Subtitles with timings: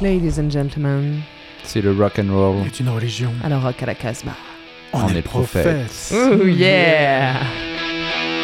[0.00, 1.22] Ladies and gentlemen.
[1.62, 2.56] C'est le rock and roll.
[2.64, 3.32] C'est une religion.
[3.42, 4.32] Alors rock à la Casbah.
[4.92, 6.12] On, est, prophètes.
[6.12, 7.40] Oh yeah.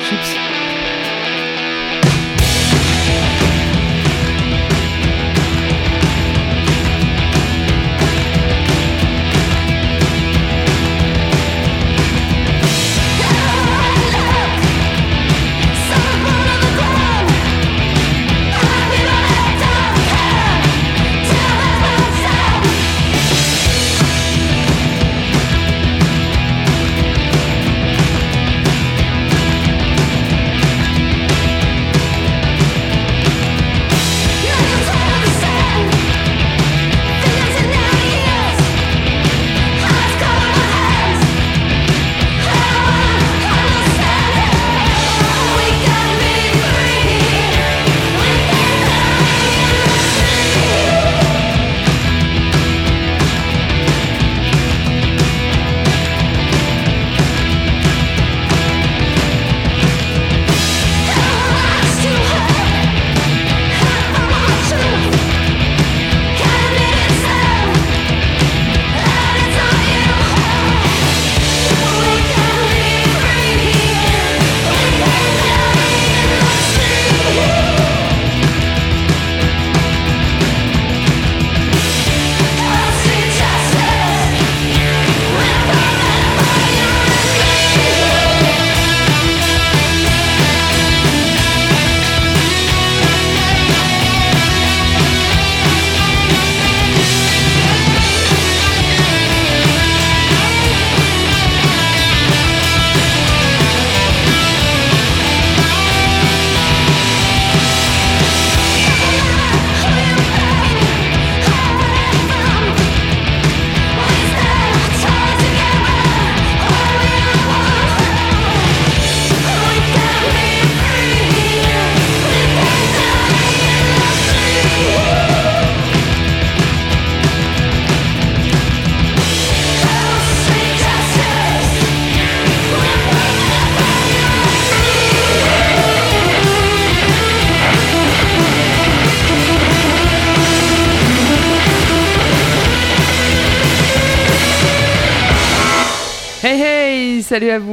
[0.09, 0.50] Chips.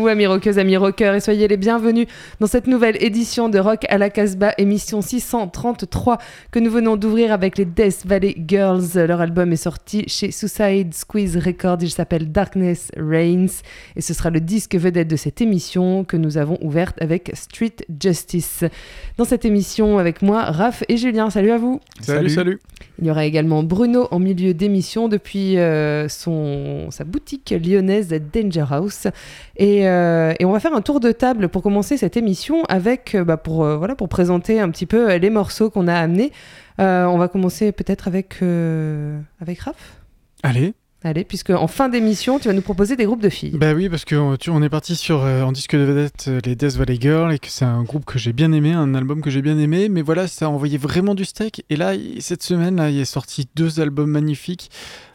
[0.08, 2.08] Vous, amis rockeuses, amis rockeurs, et soyez les bienvenus
[2.40, 6.18] dans cette nouvelle édition de Rock à la Casbah, émission 633,
[6.50, 8.96] que nous venons d'ouvrir avec les Death Valley Girls.
[8.96, 13.62] Leur album est sorti chez Suicide Squeeze Records, il s'appelle Darkness Reigns,
[13.98, 17.76] et ce sera le disque vedette de cette émission que nous avons ouverte avec Street
[18.02, 18.64] Justice.
[19.18, 21.82] Dans cette émission, avec moi, Raph et Julien, salut à vous.
[22.00, 22.60] Salut, salut.
[23.00, 28.66] Il y aura également Bruno en milieu d'émission depuis euh, son, sa boutique lyonnaise Danger
[28.72, 29.08] House.
[29.60, 33.24] Euh, et, on va faire un tour de table pour commencer cette émission avec, euh,
[33.24, 36.32] bah, pour, voilà, pour présenter un petit peu les morceaux qu'on a amenés.
[36.78, 38.42] on va commencer peut-être avec,
[39.42, 40.02] avec Raph.
[40.44, 40.74] Allez.
[41.08, 43.58] Allez, puisque en fin d'émission, tu vas nous proposer des groupes de filles.
[43.58, 46.58] Bah oui, parce qu'on on est parti sur euh, en disque de vedette euh, les
[46.58, 49.30] Death Valley Girls et que c'est un groupe que j'ai bien aimé, un album que
[49.30, 51.64] j'ai bien aimé, mais voilà, ça a envoyé vraiment du steak.
[51.70, 54.70] Et là, cette semaine, là, il est sorti deux albums magnifiques.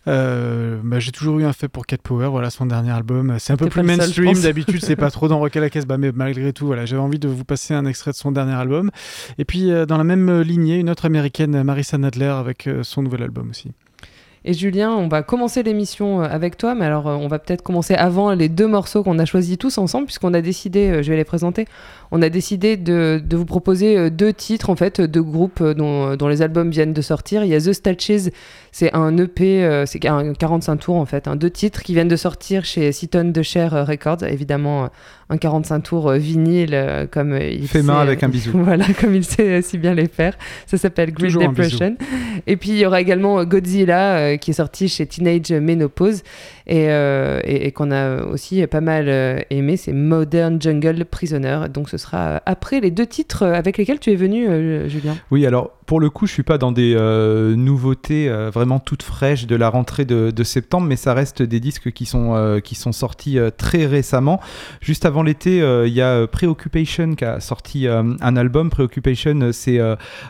[0.08, 3.36] Euh, bah, j'ai toujours eu un fait pour Cat Power, voilà son dernier album.
[3.38, 5.98] C'est un peu plus mainstream, d'habitude c'est pas trop dans Rock à la caisse, bah,
[5.98, 8.90] mais malgré tout, voilà, j'avais envie de vous passer un extrait de son dernier album.
[9.36, 13.50] Et puis dans la même lignée, une autre américaine, Marissa Nadler, avec son nouvel album
[13.50, 13.72] aussi.
[14.44, 17.62] Et Julien, on va commencer l'émission euh, avec toi, mais alors euh, on va peut-être
[17.62, 21.10] commencer avant les deux morceaux qu'on a choisis tous ensemble, puisqu'on a décidé, euh, je
[21.10, 21.66] vais les présenter,
[22.12, 26.42] on a décidé de, vous proposer deux titres en fait, de groupes dont, dont, les
[26.42, 27.42] albums viennent de sortir.
[27.42, 28.30] Il y a The Statches,
[28.70, 32.16] c'est un EP, c'est un 45 tours en fait, un deux titres qui viennent de
[32.16, 34.90] sortir chez Seaton de Cher Records, évidemment
[35.32, 38.50] un 45 tours euh, vinyle euh, comme euh, il fait main avec un bisou.
[38.54, 40.36] voilà, comme il sait si bien les faire.
[40.66, 41.96] Ça s'appelle Great Depression.
[42.46, 46.22] Et puis il y aura également Godzilla qui est sorti chez Teenage Menopause
[46.66, 46.86] et,
[47.44, 49.76] et, qu'on a aussi pas mal aimé.
[49.76, 51.60] C'est Modern Jungle Prisoner.
[51.72, 54.46] Donc ce sera après les deux titres avec lesquels tu es venu,
[54.88, 55.16] Julien.
[55.30, 59.02] Oui, alors pour le coup, je suis pas dans des euh, nouveautés euh, vraiment toutes
[59.02, 62.60] fraîches de la rentrée de, de, septembre, mais ça reste des disques qui sont, euh,
[62.60, 64.40] qui sont sortis très récemment.
[64.80, 68.70] Juste avant l'été, il y a Preoccupation qui a sorti un album.
[68.70, 69.80] Preoccupation, c'est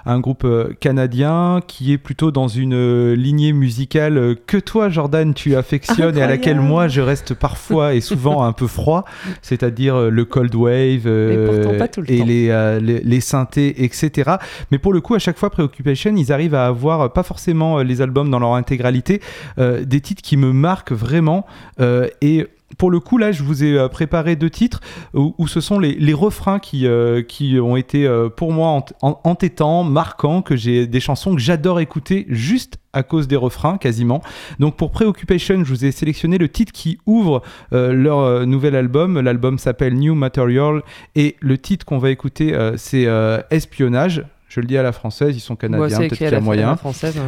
[0.06, 0.46] un groupe
[0.81, 6.26] canadien qui est plutôt dans une lignée musicale que toi, Jordan, tu affectionnes et à
[6.26, 9.05] laquelle moi, je reste parfois et souvent un peu froid,
[9.43, 14.32] c'est-à-dire le cold wave et les, les, les synthés, etc.
[14.70, 17.79] Mais pour le coup, à chaque fois, Preoccupation, ils arrivent à avoir, euh, pas forcément
[17.79, 19.21] euh, les albums dans leur intégralité,
[19.59, 21.47] euh, des titres qui me marquent vraiment.
[22.21, 22.47] et
[22.79, 24.81] pour le coup, là, je vous ai préparé deux titres
[25.12, 26.87] où, ce sont les, refrains qui,
[27.29, 32.79] qui ont été pour moi entêtants, marquants, que j'ai des chansons que j'adore écouter juste
[32.94, 34.23] à cause des refrains quasiment.
[34.59, 37.43] Donc pour Preoccupation, je vous ai sélectionné le titre qui ouvre
[37.73, 39.21] leur nouvel album.
[39.21, 40.83] L'album s'appelle New Material
[41.15, 43.06] et le titre qu'on va écouter c'est
[43.50, 44.25] Espionnage.
[44.52, 46.76] Je le dis à la française, ils sont canadiens, peut-être qu'il y a moyen.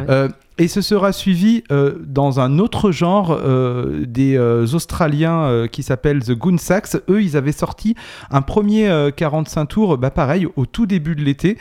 [0.09, 0.29] Euh,
[0.59, 6.33] et ce sera suivi euh, dans un autre genre euh, des Australiens qui s'appellent The
[6.33, 6.97] Goon Sax.
[7.09, 7.95] Eux, ils avaient sorti
[8.29, 11.57] un premier 45 tours, bah, pareil, au tout début de l'été,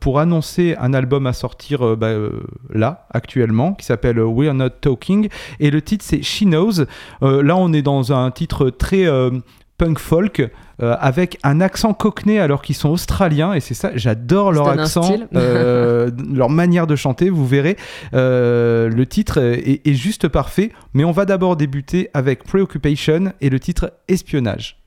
[0.00, 2.14] pour annoncer un album à sortir bah,
[2.74, 5.28] là, actuellement, qui s'appelle We're Not Talking.
[5.60, 6.84] Et le titre, c'est She Knows.
[7.20, 9.06] là, on est dans un titre très
[9.78, 14.52] punk folk euh, avec un accent cockney alors qu'ils sont australiens et c'est ça j'adore
[14.52, 17.76] leur accent euh, leur manière de chanter vous verrez.
[18.14, 23.50] Euh, le titre est, est juste parfait mais on va d'abord débuter avec Preoccupation et
[23.50, 24.78] le titre Espionnage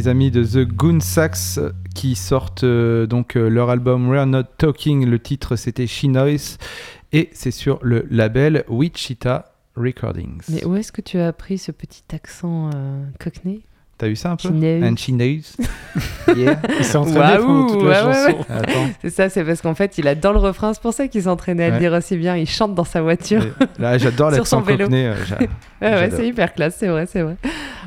[0.00, 1.60] les amis de The Goon Sax
[1.94, 5.04] qui sortent euh, donc euh, leur album We're Not Talking.
[5.04, 6.56] Le titre c'était She Noise
[7.12, 10.40] et c'est sur le label Wichita Recordings.
[10.48, 13.60] Mais où est-ce que tu as appris ce petit accent euh, cockney?
[14.00, 14.48] T'as vu ça un peu.
[14.48, 15.62] And She Knows.
[16.34, 16.58] yeah.
[16.78, 18.44] Il s'est entraîné pendant toute la Waouh, ouais, chanson.
[19.02, 21.64] C'est ça, c'est parce qu'en fait, il adore le refrain, c'est pour ça qu'il s'entraînait
[21.64, 22.34] à le dire aussi bien.
[22.34, 23.42] Il chante dans sa voiture.
[23.44, 24.84] Et Là, j'adore Sur l'accent son vélo.
[24.86, 25.04] cockney.
[25.04, 25.14] euh,
[25.82, 27.36] Ouais, c'est hyper classe, c'est vrai, c'est vrai.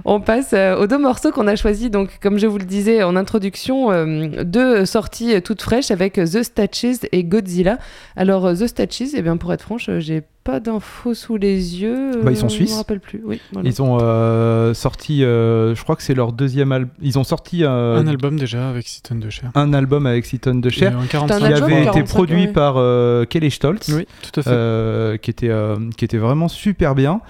[0.05, 1.89] On passe euh, aux deux morceaux qu'on a choisis.
[1.89, 6.43] Donc, comme je vous le disais en introduction, euh, deux sorties toutes fraîches avec The
[6.43, 7.79] Statches et Godzilla.
[8.15, 12.21] Alors, The Statches, eh bien, pour être franche, j'ai pas d'infos sous les yeux.
[12.23, 12.69] Bah, ils sont euh, suisses.
[12.69, 13.21] Je me rappelle plus.
[13.23, 13.69] Oui, voilà.
[13.69, 16.91] Ils ont euh, sorti, euh, je crois que c'est leur deuxième album.
[17.01, 19.51] Ils ont sorti euh, Un album déjà avec 6 tonnes de chair.
[19.55, 21.43] un album avec 6 tonnes de chair qui 45.
[21.43, 22.51] album avait été 45, produit ouais.
[22.51, 23.89] par euh, Kelly Stoltz.
[23.89, 24.49] Oui, tout à fait.
[24.51, 27.21] euh, qui, était, euh, qui était vraiment super bien.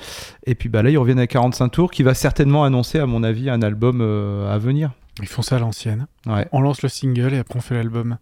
[0.46, 3.24] Et puis bah, là, ils reviennent à 45 tours, qui va certainement annoncer, à mon
[3.24, 4.92] avis, un album euh, à venir.
[5.22, 6.08] Ils font ça à l'ancienne.
[6.26, 6.48] Ouais.
[6.52, 8.18] On lance le single et après on fait l'album.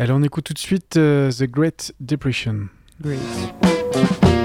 [0.00, 2.66] Allez, on écoute tout de suite euh, The Great Depression.
[3.00, 3.20] Great.
[3.92, 4.39] The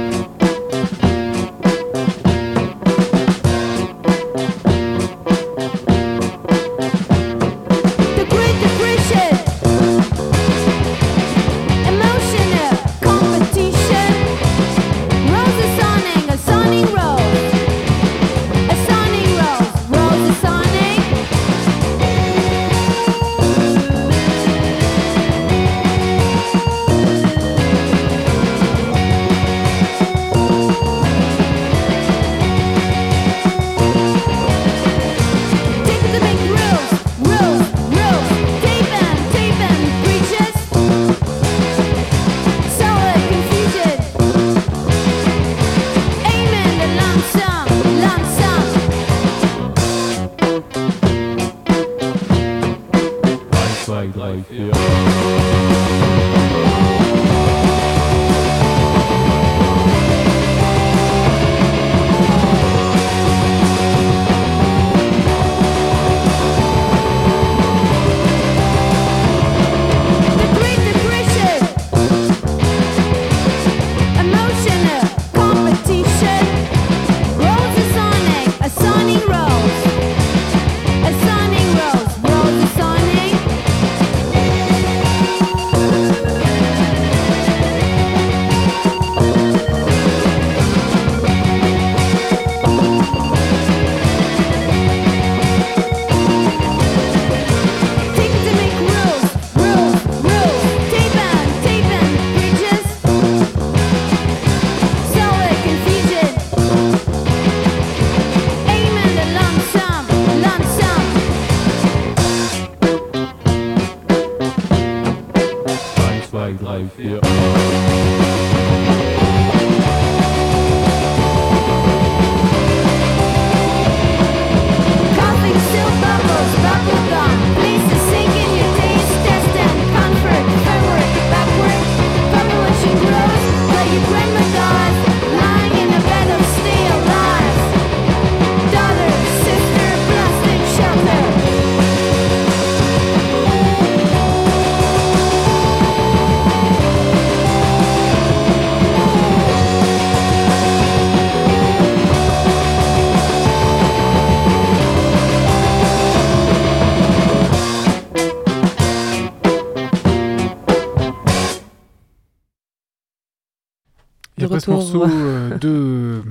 [165.00, 166.22] morceau euh, de...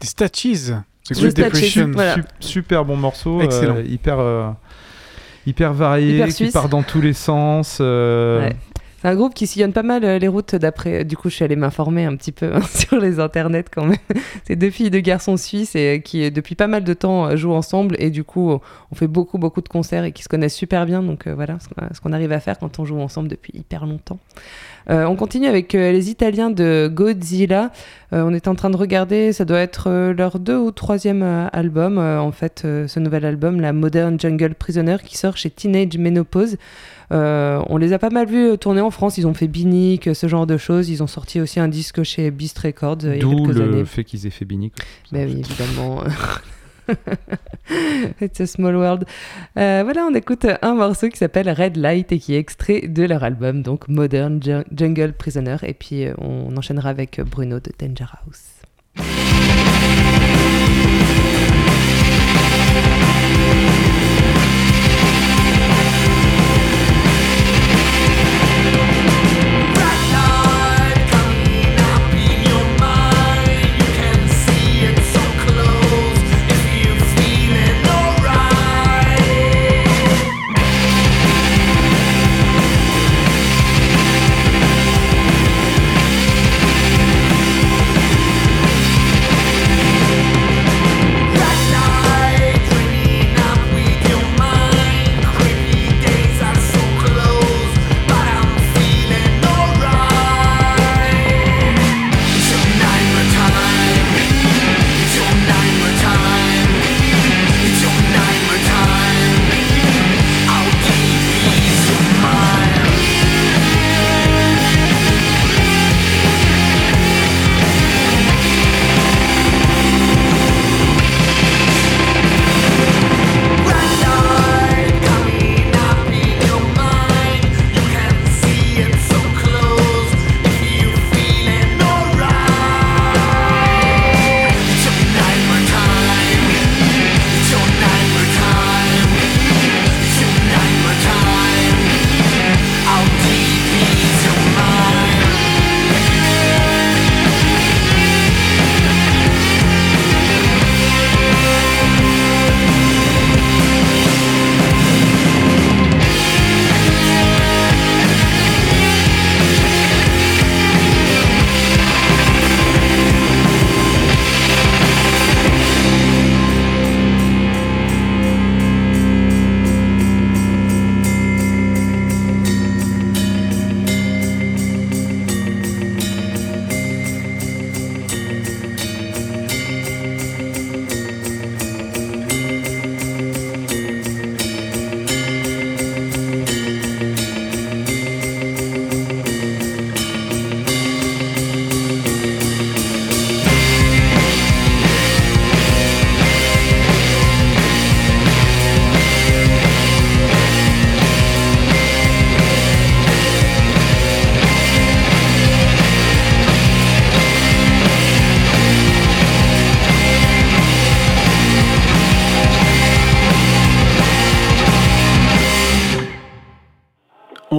[0.00, 0.72] des Statues.
[1.04, 1.90] The The Great Depression.
[1.92, 2.16] voilà.
[2.40, 3.40] Super bon morceau.
[3.40, 3.76] euh, Excellent.
[3.80, 4.50] hyper, euh,
[5.46, 7.78] hyper varié, Hyper qui part dans tous les sens.
[7.80, 8.56] euh, Ouais.
[9.02, 11.04] C'est un groupe qui sillonne pas mal les routes d'après.
[11.04, 13.98] Du coup, je suis allée m'informer un petit peu hein, sur les internets quand même.
[14.48, 17.96] C'est deux filles, deux garçons suisses et qui, depuis pas mal de temps, jouent ensemble.
[17.98, 18.58] Et du coup,
[18.90, 21.02] on fait beaucoup, beaucoup de concerts et qui se connaissent super bien.
[21.02, 23.52] Donc euh, voilà ce qu'on- ce qu'on arrive à faire quand on joue ensemble depuis
[23.54, 24.18] hyper longtemps.
[24.90, 27.70] Euh, on continue avec euh, les Italiens de Godzilla.
[28.12, 31.98] Euh, on est en train de regarder, ça doit être leur deux ou troisième album.
[31.98, 36.56] en fait, ce nouvel album, la Modern Jungle Prisoner, qui sort chez Teenage Menopause.
[37.10, 39.18] On les a pas mal vus tourner en France.
[39.18, 40.90] Ils ont fait Binic, ce genre de choses.
[40.90, 43.64] Ils ont sorti aussi un disque chez Beast Records il y a D'où quelques le
[43.64, 43.84] années.
[43.84, 44.74] fait qu'ils aient fait Binic.
[45.10, 46.02] Ben oui, évidemment.
[48.20, 49.04] It's a small world.
[49.58, 53.02] Euh, voilà, on écoute un morceau qui s'appelle Red Light et qui est extrait de
[53.04, 55.56] leur album, donc Modern Ju- Jungle Prisoner.
[55.62, 58.50] Et puis euh, on enchaînera avec Bruno de Danger House.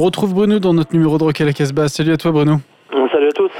[0.06, 1.88] Retrouve Bruno dans notre numéro de Rock à la Casbah.
[1.88, 2.58] Salut à toi Bruno.
[3.12, 3.52] Salut à tous.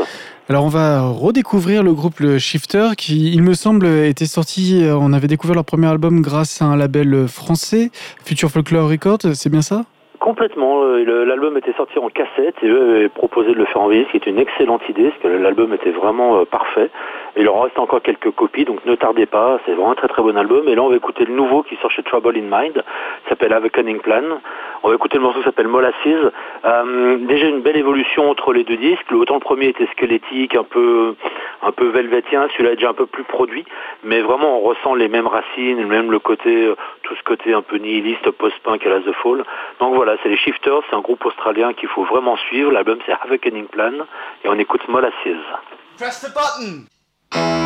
[0.48, 4.96] Alors on va redécouvrir le groupe le Shifter qui, il me semble, était sorti, euh,
[4.96, 7.90] on avait découvert leur premier album grâce à un label français,
[8.24, 9.86] Future Folklore Records, c'est bien ça?
[10.20, 10.84] Complètement.
[10.84, 14.06] euh, L'album était sorti en cassette et eux avaient proposé de le faire en vinyle,
[14.08, 16.90] ce qui est une excellente idée, parce que l'album était vraiment euh, parfait.
[17.36, 19.60] Et il en reste encore quelques copies, donc ne tardez pas.
[19.66, 20.68] C'est vraiment un très très bon album.
[20.68, 22.82] Et là, on va écouter le nouveau qui sort chez Trouble in Mind,
[23.30, 24.40] s'appelle Have a Cunning Plan.
[24.86, 25.94] On va écouter le morceau qui s'appelle Molasses.
[26.06, 29.12] Euh, déjà une belle évolution entre les deux disques.
[29.14, 31.16] Autant le premier était squelettique, un peu
[31.64, 33.66] un peu velvetien, celui-là est déjà un peu plus produit,
[34.04, 37.64] mais vraiment on ressent les mêmes racines, même le côté, euh, tout ce côté un
[37.64, 39.44] peu nihiliste, post-punk à la The Fall.
[39.80, 42.72] Donc voilà, c'est les Shifters, c'est un groupe australien qu'il faut vraiment suivre.
[42.72, 44.06] L'album c'est Have a Cunning Plan
[44.44, 45.12] et on écoute Molasses.
[45.98, 47.65] Press the button!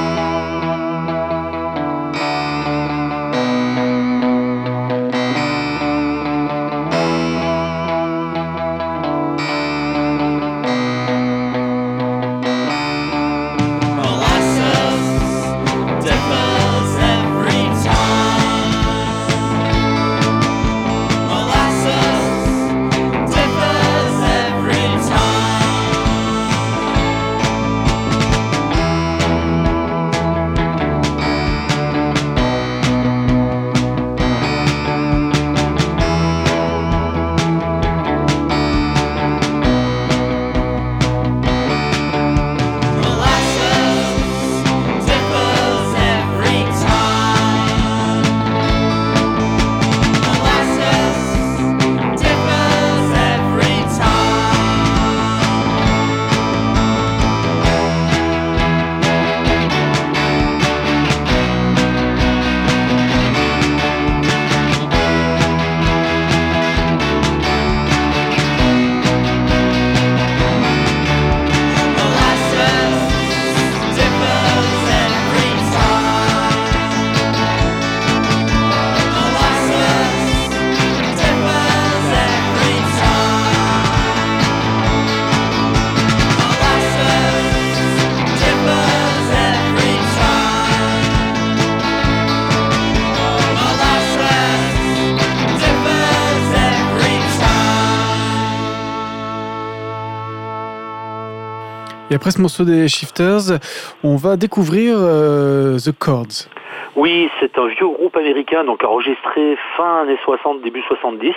[102.12, 103.60] Et après ce morceau des Shifters,
[104.04, 106.50] on va découvrir euh, The Chords.
[106.96, 111.34] Oui, c'est un vieux groupe américain, donc enregistré fin années 60, début 70.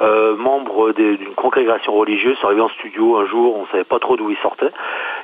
[0.00, 4.16] Euh, membre d'une congrégation religieuse, sont arrivés en studio un jour, on savait pas trop
[4.16, 4.70] d'où ils sortaient.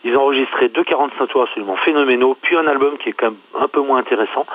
[0.02, 3.36] Ils ont enregistré deux 45 tours absolument phénoménaux, puis un album qui est quand même
[3.60, 4.46] un peu moins intéressant,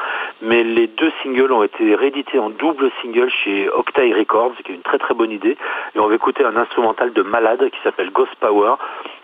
[0.41, 4.75] mais les deux singles ont été réédités en double single chez Octave Records, qui est
[4.75, 5.57] une très très bonne idée.
[5.95, 8.73] Et on va écouter un instrumental de malade qui s'appelle Ghost Power,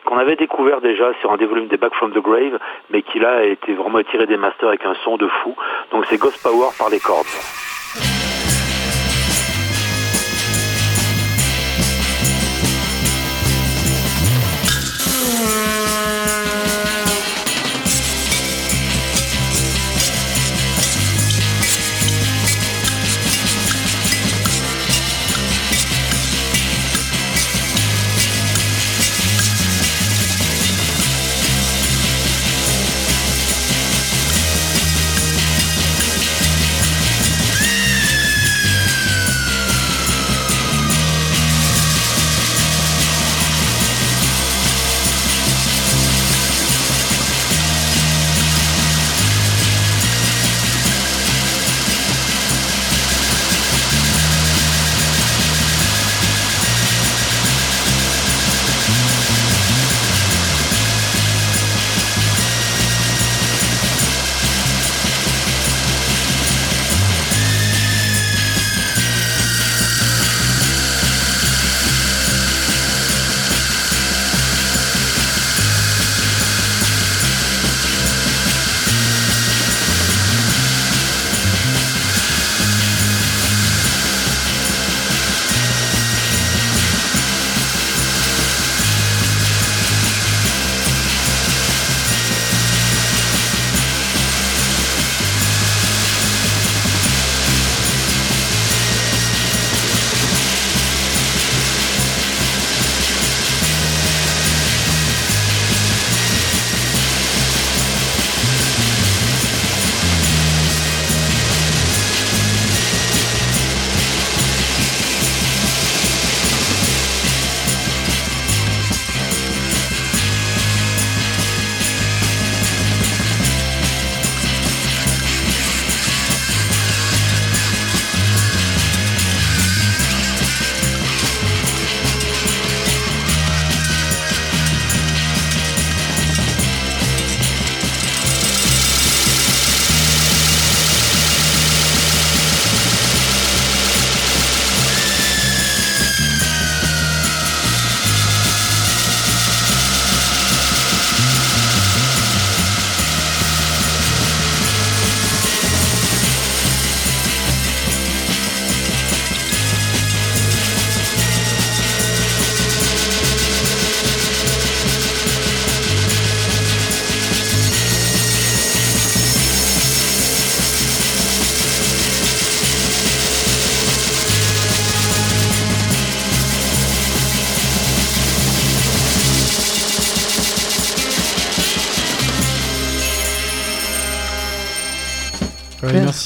[0.05, 2.57] qu'on avait découvert déjà sur un des volumes des Back from the Grave,
[2.89, 5.55] mais qui là a été vraiment tiré des masters avec un son de fou.
[5.91, 7.25] Donc c'est Ghost Power par les cordes.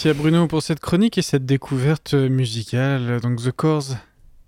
[0.02, 3.20] Merci à Bruno pour cette chronique et cette découverte musicale.
[3.20, 3.98] Donc The Cores,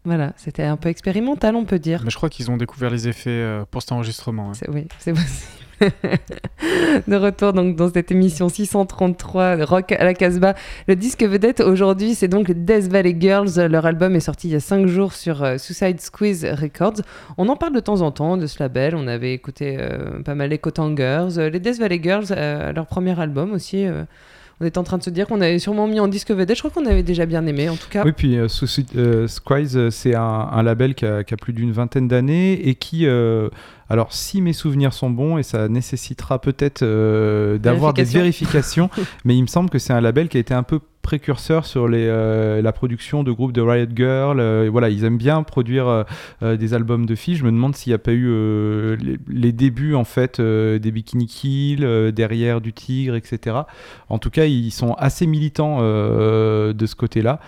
[0.05, 2.03] Voilà, c'était un peu expérimental, on peut dire.
[2.05, 4.51] Mais je crois qu'ils ont découvert les effets euh, pour cet enregistrement.
[4.51, 4.53] hein.
[4.53, 5.51] C'est- Oui, c'est possible.
[7.07, 10.53] de retour donc dans cette émission 633 Rock à la Casbah.
[10.87, 13.59] Le disque vedette aujourd'hui, c'est donc les Death Valley Girls.
[13.69, 17.01] Leur album est sorti il y a 5 jours sur euh, Suicide Squeeze Records.
[17.37, 18.95] On en parle de temps en temps de ce label.
[18.95, 21.27] On avait écouté euh, pas mal les Cotangers.
[21.51, 23.85] Les Death Valley Girls, euh, leur premier album aussi.
[24.61, 26.55] On était en train de se dire qu'on avait sûrement mis en disque vedette.
[26.55, 28.03] Je crois qu'on avait déjà bien aimé, en tout cas.
[28.05, 28.47] Oui, puis euh,
[28.95, 32.75] euh, Squeeze, euh, c'est un, label qui a, qui a plus d'une vingtaine d'années et
[32.75, 33.49] qui, euh,
[33.91, 38.89] alors si mes souvenirs sont bons, et ça nécessitera peut-être euh, d'avoir des vérifications,
[39.25, 41.87] mais il me semble que c'est un label qui a été un peu précurseur sur
[41.87, 44.39] les, euh, la production de groupes de Riot Girl.
[44.39, 46.05] euh, et voilà, ils aiment bien produire
[46.41, 47.35] euh, des albums de filles.
[47.35, 48.29] Je me demande s'il n'y a pas eu
[48.97, 53.57] les, les débuts en fait des Bikini Kill, derrière du Tigre, etc.
[54.09, 57.39] En tout cas, ils sont assez militants de ce côté-là.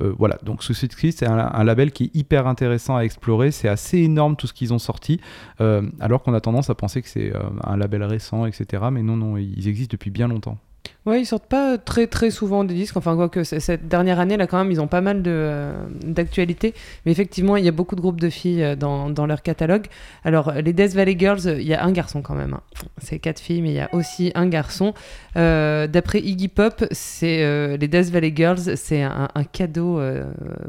[0.00, 3.50] Euh, voilà, donc Suicide Squeeze, c'est un, un label qui est hyper intéressant à explorer.
[3.50, 5.20] C'est assez énorme tout ce qu'ils ont sorti,
[5.60, 8.84] euh, alors qu'on a tendance à penser que c'est euh, un label récent, etc.
[8.90, 10.58] Mais non, non, ils existent depuis bien longtemps.
[11.04, 12.96] Ouais, ils sortent pas très très souvent des disques.
[12.96, 15.72] Enfin, quoique cette dernière année, là, quand même, ils ont pas mal de, euh,
[16.04, 16.74] d'actualités.
[17.04, 19.86] Mais effectivement, il y a beaucoup de groupes de filles euh, dans, dans leur catalogue.
[20.24, 22.54] Alors, les Death Valley Girls, il y a un garçon quand même.
[22.54, 22.60] hein.
[22.98, 24.94] C'est quatre filles, mais il y a aussi un garçon.
[25.36, 26.84] Euh, d'après Iggy Pop,
[27.22, 30.00] les Death Valley Girls, c'est un, cadeau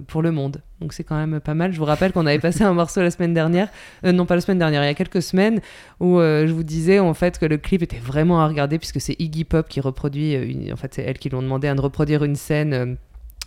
[0.07, 0.61] pour le monde.
[0.83, 1.71] Donc c'est quand même pas mal.
[1.71, 3.69] Je vous rappelle qu'on avait passé un morceau la semaine dernière,
[4.05, 5.61] euh, non pas la semaine dernière, il y a quelques semaines,
[6.01, 8.99] où euh, je vous disais en fait que le clip était vraiment à regarder puisque
[8.99, 11.73] c'est Iggy Pop qui reproduit, euh, en fait c'est elle qui lui ont demandé à
[11.73, 12.97] de reproduire une scène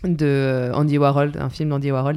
[0.04, 2.16] de euh, Andy Warhol, un film d'Andy Warhol.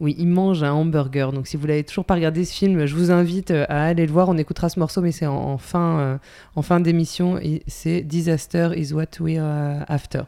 [0.00, 1.32] Oui, il mange un hamburger.
[1.32, 4.06] Donc, si vous l'avez toujours pas regardé ce film, je vous invite euh, à aller
[4.06, 4.28] le voir.
[4.28, 6.18] On écoutera ce morceau, mais c'est en, fin, euh,
[6.54, 7.40] en fin d'émission.
[7.66, 10.20] C'est Disaster is what we are after.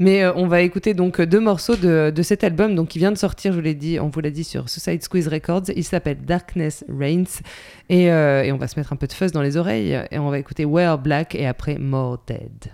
[0.00, 3.18] Mais on va écouter donc deux morceaux de, de cet album, donc qui vient de
[3.18, 3.52] sortir.
[3.52, 5.70] Je vous l'ai dit, on vous l'a dit sur Suicide Squeeze Records.
[5.76, 7.40] Il s'appelle Darkness Reigns,
[7.88, 9.96] et, et on va se mettre un peu de fuzz dans les oreilles.
[10.10, 12.72] Et on va écouter Wear Black et après More Dead.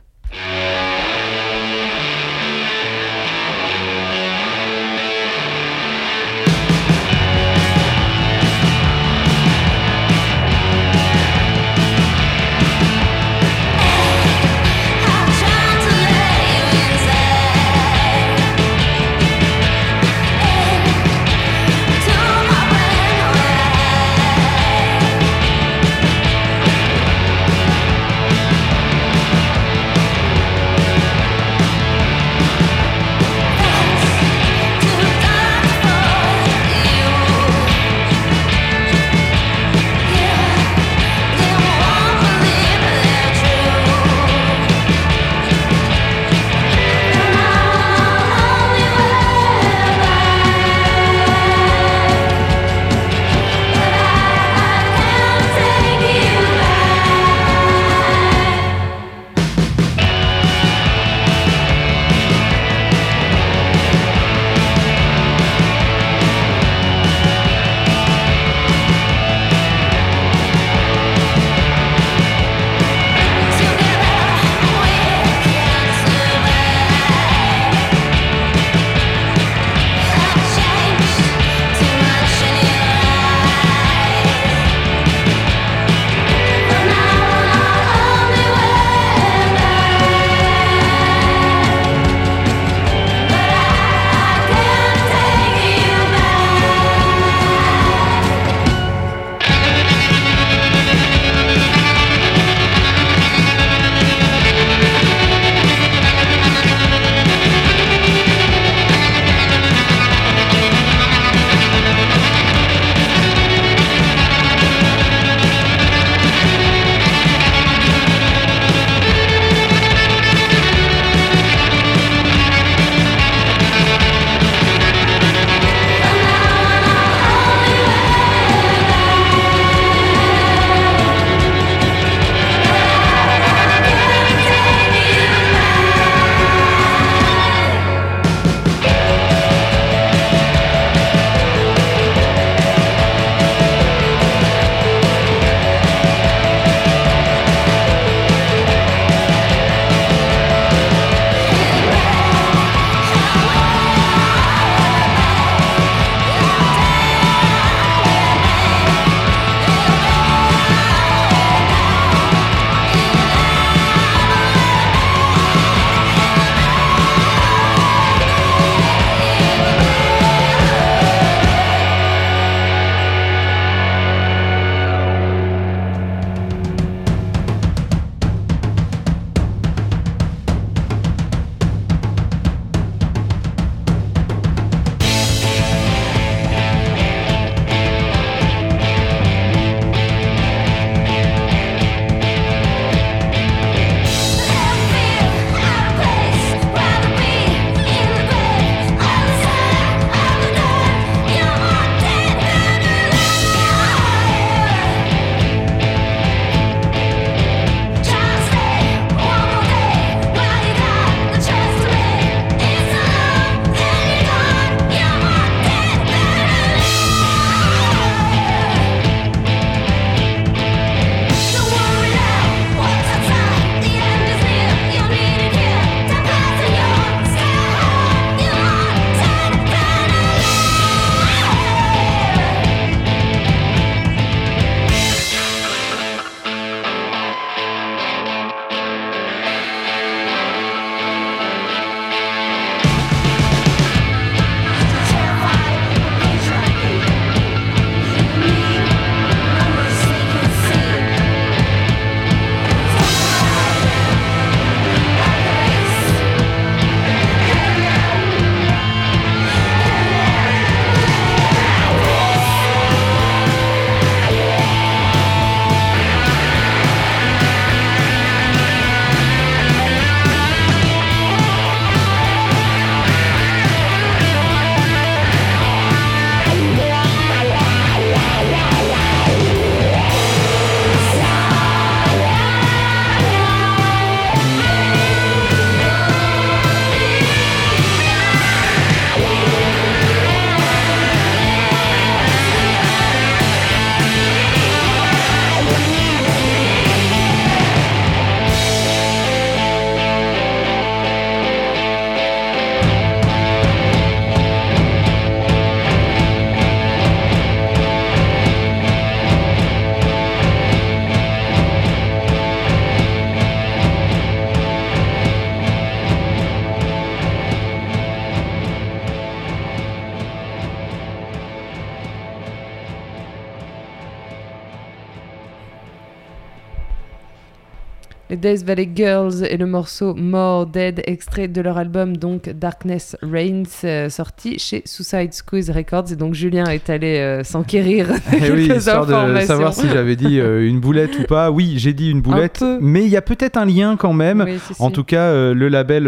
[328.38, 333.64] Death Valley Girls et le morceau More Dead, extrait de leur album donc Darkness Reigns,
[333.84, 336.12] euh, sorti chez Suicide Squeeze Records.
[336.12, 339.46] Et donc Julien est allé euh, s'enquérir de Eh oui, quelques histoire de informations.
[339.46, 341.50] savoir si j'avais dit euh, une boulette ou pas.
[341.50, 344.44] Oui, j'ai dit une boulette, mais il y a peut-être un lien quand même.
[344.46, 344.82] Oui, si, si.
[344.82, 346.04] En tout cas, le label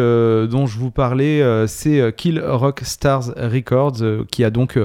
[0.48, 4.78] dont je vous parlais, c'est Kill Rock Stars Records, qui a donc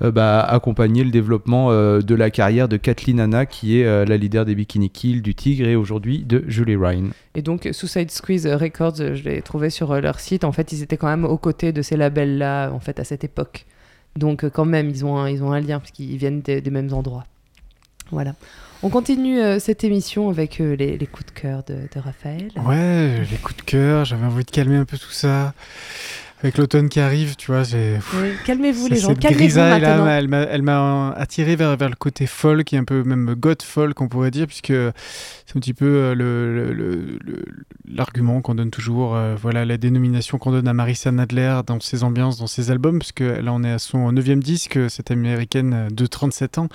[0.00, 4.54] bah, accompagné le développement de la carrière de Kathleen Hanna, qui est la leader des
[4.54, 6.91] Bikini Kill, du Tigre et aujourd'hui de Julie Ryan.
[7.34, 10.44] Et donc Suicide Squeeze Records, euh, je l'ai trouvé sur euh, leur site.
[10.44, 13.24] En fait, ils étaient quand même aux côtés de ces labels-là, en fait, à cette
[13.24, 13.66] époque.
[14.16, 16.60] Donc euh, quand même, ils ont un, ils ont un lien parce qu'ils viennent des,
[16.60, 17.24] des mêmes endroits.
[18.10, 18.34] Voilà.
[18.82, 22.50] On continue euh, cette émission avec euh, les, les coups de cœur de, de Raphaël.
[22.56, 25.54] Ouais, les coups de cœur, j'avais envie de calmer un peu tout ça.
[26.42, 27.98] Avec l'automne qui arrive, tu vois, j'ai.
[28.20, 30.46] Oui, Calmez-vous les gens, cette calmez-vous grisaille là, maintenant.
[30.50, 34.08] elle m'a, attiré vers, vers le côté folk et un peu même goth folk, on
[34.08, 37.44] pourrait dire, puisque c'est un petit peu euh, le, le- le- le-
[37.88, 42.02] l'argument qu'on donne toujours, euh, voilà, la dénomination qu'on donne à Marissa Nadler dans ses
[42.02, 46.06] ambiances, dans ses albums, puisque là on est à son neuvième disque, cette américaine de
[46.06, 46.68] 37 ans,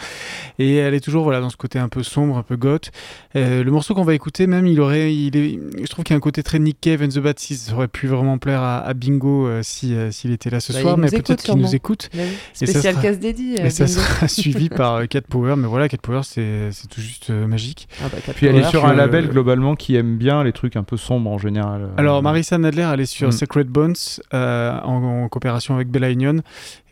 [0.59, 2.91] et elle est toujours voilà dans ce côté un peu sombre, un peu goth.
[3.35, 6.15] Euh, le morceau qu'on va écouter, même, il aurait, il est, je trouve qu'il y
[6.15, 8.61] a un côté très Nick Cave and the Bad Seeds, ça aurait pu vraiment plaire
[8.61, 11.55] à, à Bingo euh, si euh, s'il était là ce Bah, soir, mais peut-être qu'il
[11.55, 12.09] nous écoute.
[12.13, 13.55] Mais oui, Et ça Spécial sera- casse dédié.
[13.59, 13.99] Et euh, ça bingo.
[13.99, 17.87] sera suivi par euh, Cat Power, mais voilà, Cat Power, c'est tout juste euh, magique.
[18.01, 20.75] Ah bah, Cat Puis elle est sur un label globalement qui aime bien les trucs
[20.75, 21.81] un peu sombres en général.
[21.83, 23.31] Euh, Alors, Marissa Nadler, elle est sur Mm.
[23.31, 23.95] Sacred Bones
[24.33, 26.35] euh, en, en coopération avec Bella Union.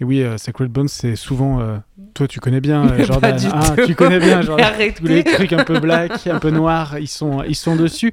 [0.01, 1.59] Et oui, euh, Sacred Bones, c'est souvent.
[1.61, 1.78] euh,
[2.13, 3.38] toi, tu connais bien, euh, Pas Jordan.
[3.38, 3.86] du Ah, tout.
[3.88, 4.66] tu connais bien, Jordan.
[4.95, 8.11] Tous les trucs un peu black, un peu noirs, ils sont, ils sont dessus.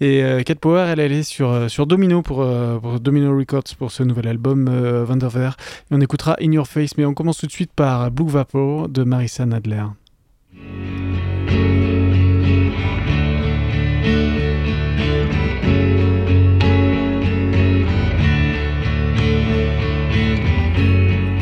[0.00, 3.36] Et euh, Cat Power, elle, elle est sur, euh, sur Domino pour, euh, pour Domino
[3.36, 5.56] Records pour ce nouvel album euh, Vanderveer.
[5.90, 8.88] Et on écoutera In Your Face, mais on commence tout de suite par Blue Vapor
[8.88, 9.84] de Marissa Nadler.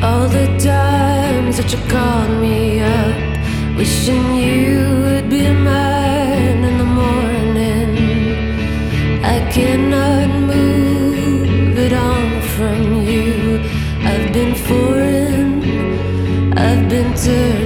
[0.01, 6.83] All the times that you called me up, wishing you would be mine in the
[6.83, 7.95] morning.
[9.23, 10.24] I cannot
[16.95, 17.64] into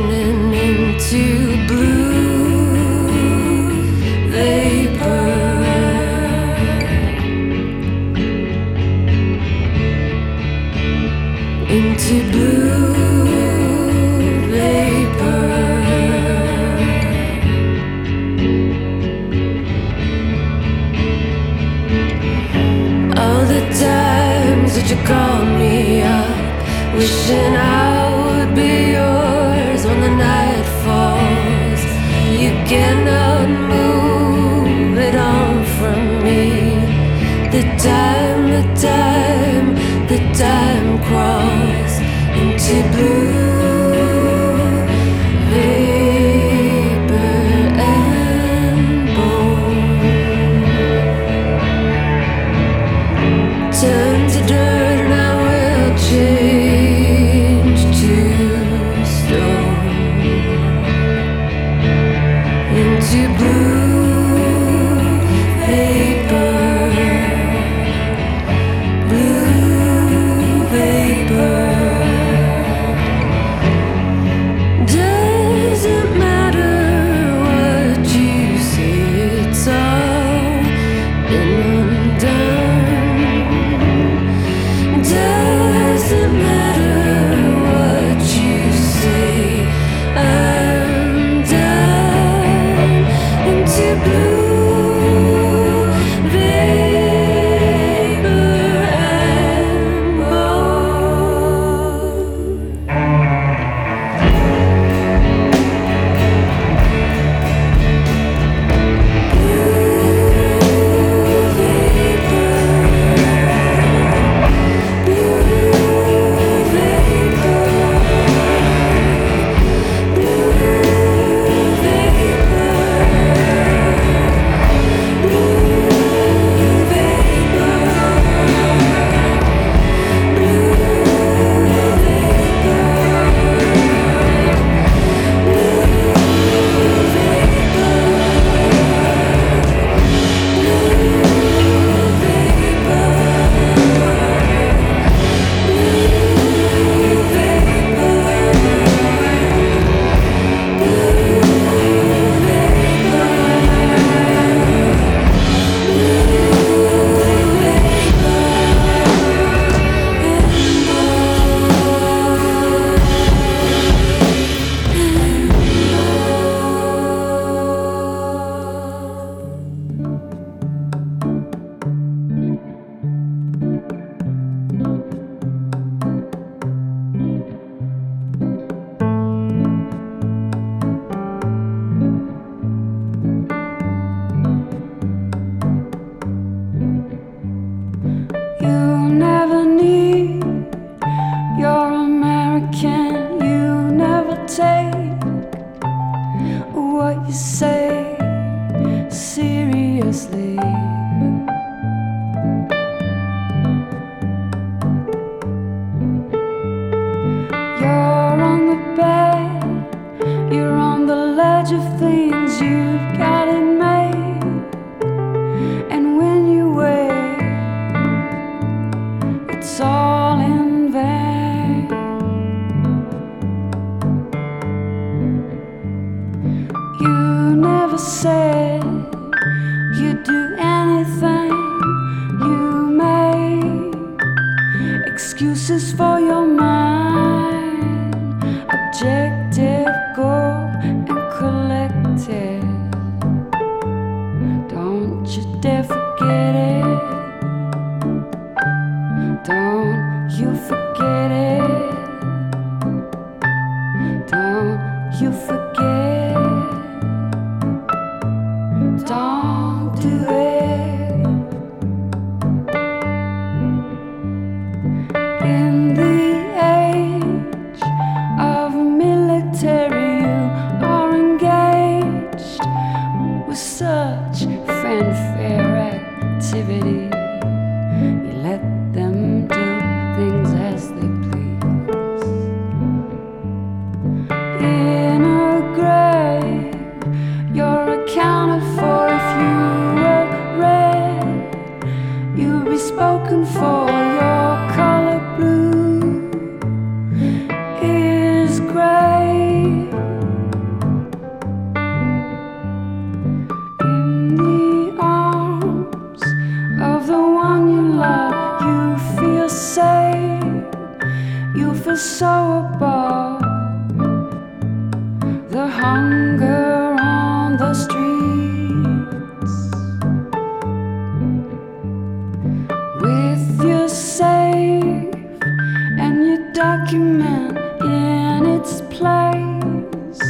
[326.59, 330.21] document in its place,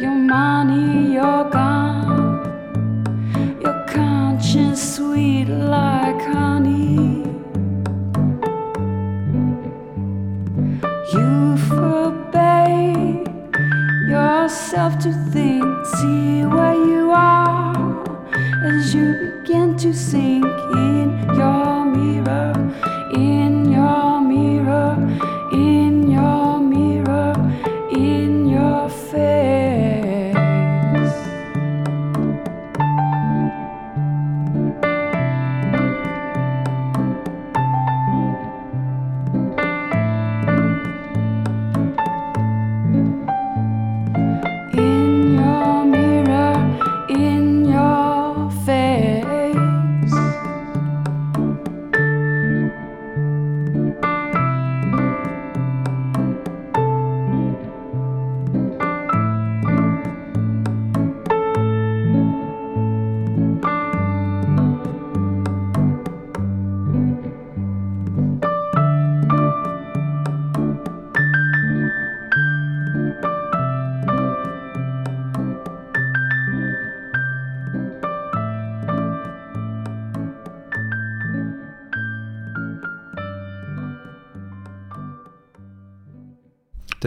[0.00, 2.40] your money, your gun,
[3.60, 7.22] your conscience sweet like honey.
[11.12, 13.28] You forbade
[14.08, 15.64] yourself to think,
[15.96, 17.76] see where you are
[18.64, 19.06] as you
[19.42, 20.61] begin to sink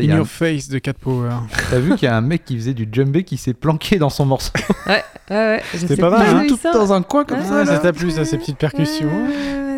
[0.07, 1.29] y a un- Your Face de Cat Power.
[1.69, 4.09] T'as vu qu'il y a un mec qui faisait du djembé qui s'est planqué dans
[4.09, 4.51] son morceau
[4.87, 5.61] Ouais, ouais, ouais.
[5.73, 7.63] C'était pas mal, hein, tout dans un coin comme Ouais, ça.
[7.63, 7.65] Là.
[7.65, 9.09] ça t'a plu, ça, ces petites percussions.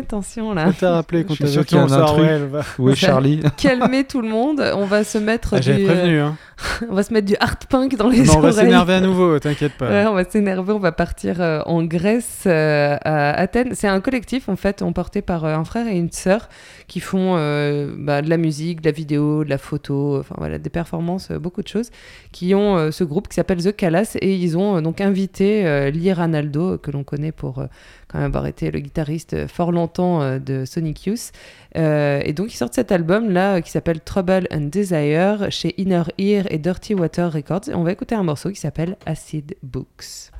[0.08, 0.64] Attention là.
[0.68, 2.64] On t'a rappelé qu'on Je suis t'avait sûr qu'il y a un truc.
[2.78, 4.58] Où est Charlie Calmer tout le monde.
[4.74, 6.20] On va se mettre Ah, du, J'avais euh, prévenu.
[6.20, 6.36] Hein.
[6.90, 9.38] on va se mettre du hard punk dans les Non, on va s'énerver à nouveau,
[9.38, 9.88] t'inquiète pas.
[9.88, 13.74] Ouais, on va s'énerver, on va partir euh, en Grèce, euh, à Athènes.
[13.74, 16.48] C'est un collectif, en fait, on porté par euh, un frère et une sœur
[16.88, 20.58] qui font euh, bah, de la musique, de la vidéo, de la photo, enfin voilà,
[20.58, 21.90] des performances, euh, beaucoup de choses,
[22.32, 25.66] qui ont euh, ce groupe qui s'appelle The Calas et ils ont euh, donc invité
[25.66, 27.66] euh, Lee Ranaldo, que l'on connaît pour euh,
[28.08, 31.32] quand même avoir été le guitariste euh, fort longtemps euh, de Sonic Youth.
[31.76, 35.74] Euh, et donc ils sortent cet album là euh, qui s'appelle Trouble and Desire chez
[35.80, 37.68] Inner Ear et Dirty Water Records.
[37.68, 40.32] Et on va écouter un morceau qui s'appelle Acid Books.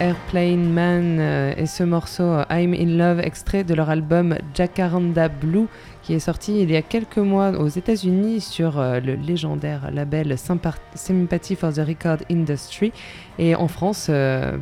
[0.00, 5.28] Airplane Man euh, et ce morceau euh, I'm in Love, extrait de leur album Jacaranda
[5.28, 5.66] Blue,
[6.02, 10.38] qui est sorti il y a quelques mois aux États-Unis sur euh, le légendaire label
[10.38, 12.92] Sympa- Sympathy for the Record Industry
[13.38, 14.10] et en France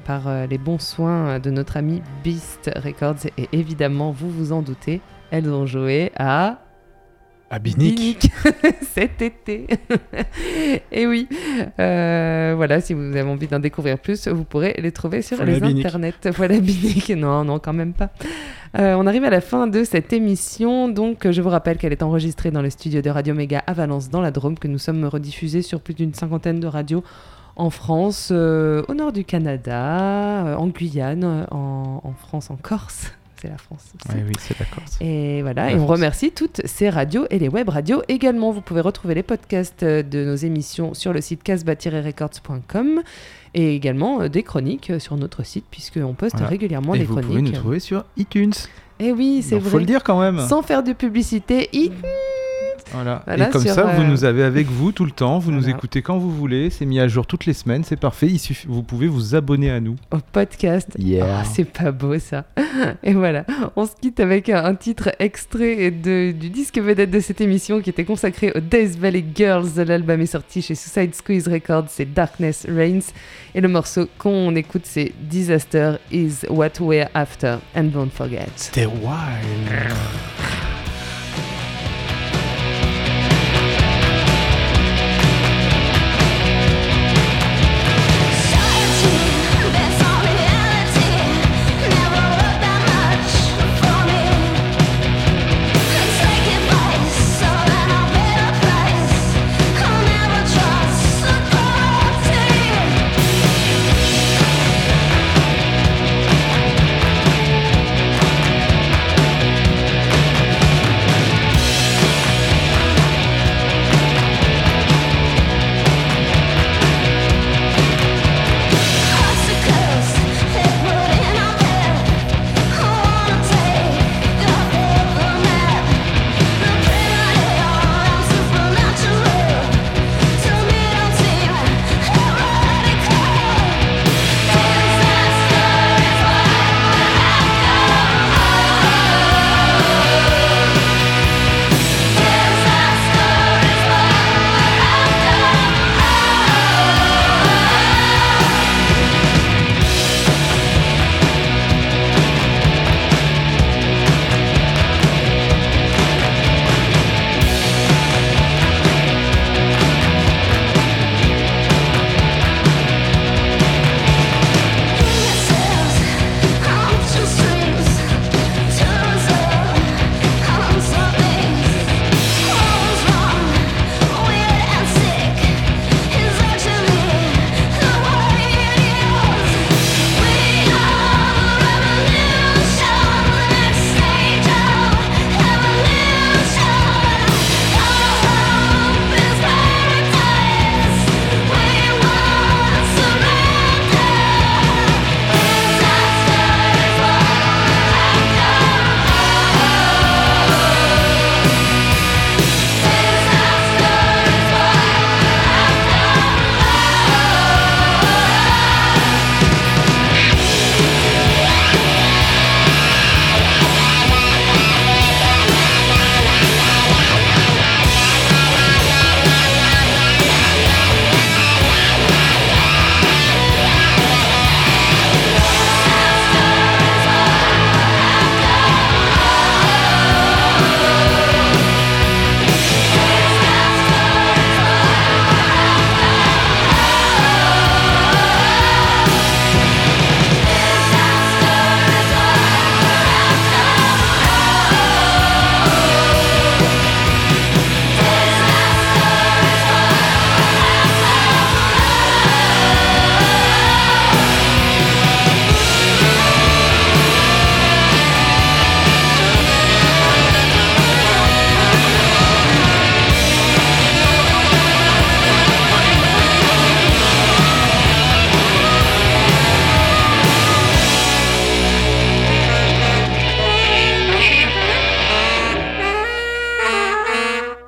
[0.04, 3.26] par les bons soins de notre ami Beast Records.
[3.36, 6.58] Et évidemment, vous vous en doutez, elles ont joué à
[7.50, 8.30] À Binic.
[8.94, 9.66] Cet été.
[10.92, 11.26] Et oui,
[11.80, 15.52] euh, voilà, si vous avez envie d'en découvrir plus, vous pourrez les trouver sur Voilà
[15.52, 15.86] les Binic.
[15.86, 16.12] internets.
[16.36, 17.08] Voilà Binic.
[17.10, 18.10] Non, non, quand même pas.
[18.78, 22.02] Euh, on arrive à la fin de cette émission, donc je vous rappelle qu'elle est
[22.02, 25.06] enregistrée dans le studio de Radio Méga à Valence, dans la Drôme, que nous sommes
[25.06, 27.02] rediffusés sur plus d'une cinquantaine de radios
[27.56, 33.12] en France, euh, au nord du Canada, en Guyane, en, en France, en Corse.
[33.40, 34.18] C'est la France aussi.
[34.26, 34.96] Oui, c'est la Corse.
[35.00, 35.90] Et voilà, La et on France.
[35.92, 38.50] remercie toutes ces radios et les web radios également.
[38.50, 43.02] Vous pouvez retrouver les podcasts euh, de nos émissions sur le site casbah-records.com
[43.54, 46.48] et également euh, des chroniques euh, sur notre site puisqu'on poste Voilà.
[46.48, 47.54] régulièrement Et des vous pouvez chroniques.
[47.54, 48.52] nous trouver sur iTunes.
[49.00, 49.70] Et oui, c'est Il vrai.
[49.70, 50.40] faut le dire quand même.
[50.48, 51.92] Sans faire de publicité, i-
[52.92, 53.22] Voilà.
[53.26, 55.38] Voilà, et comme ça, vous euh, nous avez avec vous tout le temps.
[55.38, 56.70] Vous nous écoutez quand vous voulez.
[56.70, 57.84] C'est mis à jour toutes les semaines.
[57.84, 58.26] C'est parfait.
[58.26, 59.96] Il suffit, vous pouvez vous abonner à nous.
[60.10, 60.88] au podcast.
[60.98, 61.40] Yeah.
[61.40, 62.44] Ah, c'est pas beau ça.
[63.02, 63.44] Et voilà,
[63.76, 67.80] on se quitte avec un, un titre extrait de, du disque vedette de cette émission
[67.80, 69.68] qui était consacré aux Death Valley Girls.
[69.76, 73.12] L'album est sorti chez Suicide Squeeze Records, c'est Darkness Reigns.
[73.54, 78.48] Et le morceau qu'on écoute, c'est Disaster is what we're after and don't forget.
[78.56, 80.47] C'était wild.